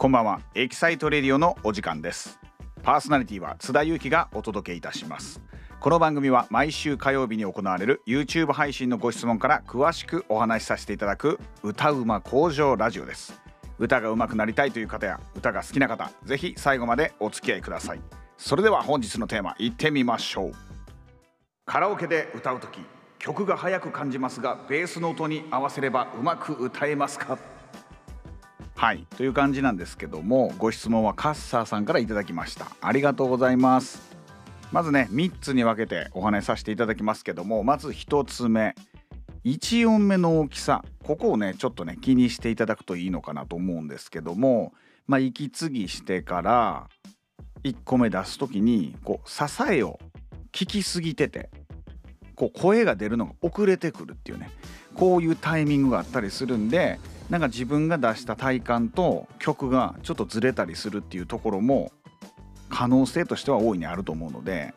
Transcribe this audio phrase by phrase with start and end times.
[0.00, 0.40] こんばんは。
[0.54, 2.40] エキサイトレディオのお時間です。
[2.82, 5.42] パーソナリティは津田祐樹がお届けいたします。
[5.78, 13.38] この番組は毎週火曜日に行われる YouTube 配信のご質問から詳しくお話しさせていただく歌うま向上ラジオです。
[13.78, 18.00] 歌が上手くなりたいという方や歌が好きな方ぜひ最後までお付き合いください。
[18.38, 20.52] それでは本日のテーマいってみましょう。
[21.66, 22.80] カラオケで歌う時
[23.18, 27.36] 曲が速く感じますがベースの音に合わせればうまく歌えますか？
[28.80, 29.06] はい。
[29.18, 32.66] という感じなんですけどもご質問はカッサーさんから頂きました。
[32.80, 34.00] ありがとうございます。
[34.72, 38.74] まずね3つに分けてお話しさせていただきますけどもまず1つ目。
[39.44, 40.82] 1音目の大きさ。
[41.04, 44.72] ここをねちょっとね気にしていただくといいのかなと思うんですけども
[45.06, 46.88] まあ息継ぎしてから
[47.64, 50.00] 1個目出す時にこう支えを
[50.52, 51.50] 聞きすぎてて
[52.34, 54.50] こう声が出るのが遅れてくるっていうね。
[54.94, 56.98] こういうタイミングがあったりするんで
[57.30, 61.92] なんか自分が出した体感と曲がちょっとずれたりするっていうところも
[62.68, 64.74] 可能性としては大いにあると思うので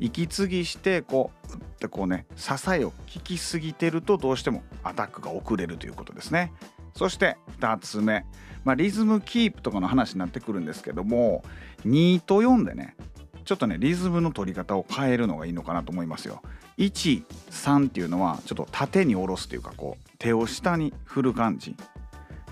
[0.00, 6.52] 息継ぎしてこうってこうね支えを聞きすぎてるとどうしてもアタックが遅れるということですね。
[6.94, 8.24] そして2つ目、
[8.64, 11.42] まあ、リズムキープとかの話になってくるんですけども
[11.86, 12.96] 2と4でね
[13.44, 16.42] ちょっとねリズムの取り方を変えるのがいいのかなと思いますよ。
[16.76, 21.76] 13っていうのはちょっと縦に下ろすというかこう手を下に振る感じ。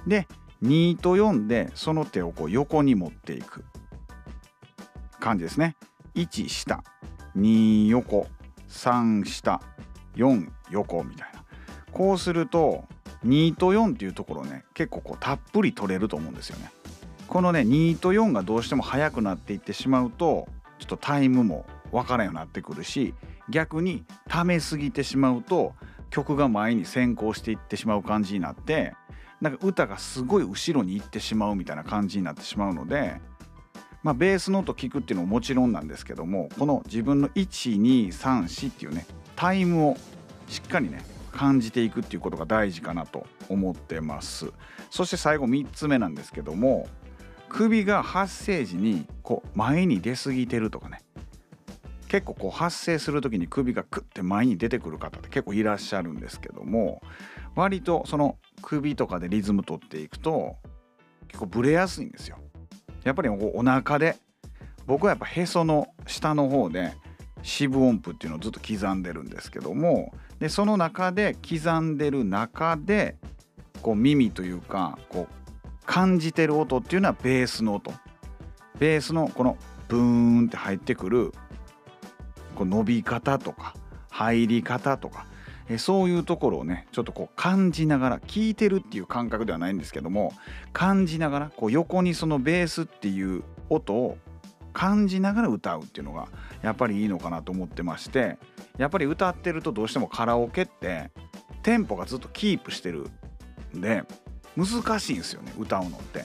[0.06, 0.26] で
[0.62, 3.64] 2と4でその手をこう横に持っていく。
[5.22, 5.76] 感じですね。
[6.14, 6.82] 1下
[7.36, 8.26] 2横
[8.68, 9.62] 3下
[10.16, 11.44] 4横みたいな。
[11.92, 12.84] こうすると
[13.24, 16.72] 2と4っていうところね結構こうたっぷり取れると思うんですよね。
[17.28, 23.14] このね2と4がどうしても速くなっていってしまうとちょっとタイムも分からんようになってくるし
[23.48, 25.74] 逆にためすぎてしまうと
[26.10, 28.94] 曲が前に先行していってしまう感じになって
[29.42, 33.20] なんか歌がすごい後ろに行ってしまうみたいな感じになってしまうので、
[34.04, 39.96] まあ、ベースの音聞くっていうのももちろんなんですけどもこの自分の1234っていうねタイムを
[40.46, 44.52] しっかりね感じていくっていうことが大事かなと思ってます。
[44.90, 46.86] そして最後3つ目なんですけども
[47.48, 51.00] 首が発声時にこう前に出過ぎてるとかね
[52.12, 57.00] 結構こう発声する時に首がクッて前に出てくる方って結構いらっしゃるんですけども
[57.54, 60.56] 割とその首とかでリズム取っていくと
[61.28, 62.36] 結構ブレやすいんですよ。
[63.02, 64.16] やっぱりお腹で
[64.86, 66.92] 僕はやっぱへその下の方で
[67.42, 73.16] 四分音符っていうのをずっと刻んでるんですけどもでその中で刻んでる中で
[73.80, 77.90] こう耳というかこう感じてる音っていうのはベースの音
[78.78, 79.56] ベースのこの
[79.88, 80.00] ブー
[80.42, 81.32] ンって入ってくる
[82.52, 83.74] こう伸び方とか
[84.10, 85.26] 入り方とか
[85.68, 90.32] えそういうところをねちょっとこう感じながら聞いてるっていう感覚ではないんですけども
[90.72, 94.18] 感じながらこう横にそのベースっていう音を
[94.72, 96.28] 感じながら歌うっていうのが
[96.62, 98.38] やっぱりいいのかなと思ってまして
[98.78, 101.10] やっぱり歌ってるとどうしてもカラオケって
[101.62, 103.08] テンポがずっとキープしてる
[103.76, 104.02] んで
[104.56, 106.24] 難しいんですよね歌うのって。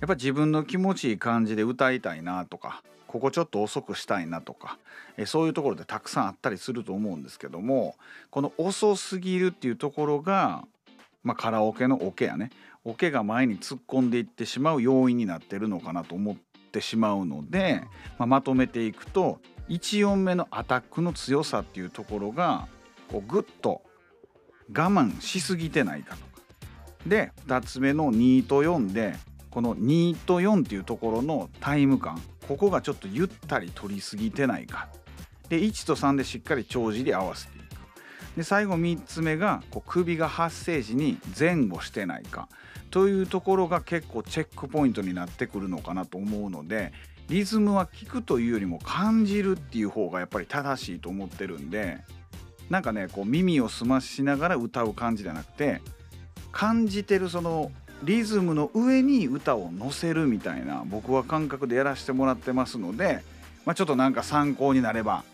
[0.00, 4.78] やっぱ自分の気持ちいい感じで歌いたいなとかここちょっと遅くしたいなとか
[5.16, 7.96] えそういうところでたくさんあったりすると思うんですけども
[8.30, 10.64] この遅すぎるっていうところが、
[11.24, 12.50] まあ、カラオケのオケやね。
[12.84, 16.36] オケが前に突っ込んでいってしまう要因になってるのかなと思っ
[16.72, 17.82] てしまうので、
[18.16, 22.68] まあ、まとめていくと1音目のアタックの強さっていうところが
[23.10, 23.82] こうグッと
[24.68, 26.30] 我慢しすぎてないかとか。
[27.06, 29.16] で2つ目の2と4で
[29.50, 32.22] この2と4っていうところのタイム感。
[32.50, 34.88] ここがちょっとゆったり取りすぎてないか。
[35.48, 37.64] で1と3でしっかり帳尻合わせていく。
[38.36, 42.48] で最後3つ目がこう首が発生時に前後してないか。
[42.90, 46.92] というところが結構チェックポイントになってくるのかなと思うので
[47.28, 51.98] リズムは聞くというよりも感じるっていう方がやっぱり正しいと思ってるんで
[52.68, 55.80] なんかねこう耳を澄ましながら歌う感じじゃなくて
[56.50, 57.70] 感じてるその
[58.02, 63.22] リズムの上に歌を乗せるみたいな僕は感覚でやらせてもらってますので、
[63.66, 65.24] まあ、ちょっとなんか参考になれば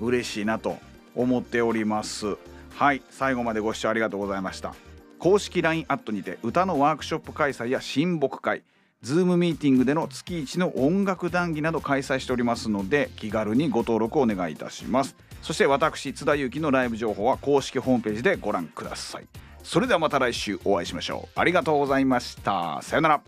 [0.00, 0.78] 嬉しいなと
[1.14, 2.36] 思っております。
[2.76, 4.74] はい最後までご視聴ありがとうございました。
[5.18, 8.62] 公式 LINE アットにて歌のワークショップ開催や親睦会
[9.00, 15.14] ズームミーティングでの月1の音楽談義など開催しておりますので気軽にご登録お願いいたします。
[15.42, 19.43] そして私津田祐樹のライブ情報は公式ホームページでご覧ください。
[19.64, 21.40] それではまた来週お会いしましょう。
[21.40, 22.80] ありがとうございました。
[22.82, 23.22] さよなら。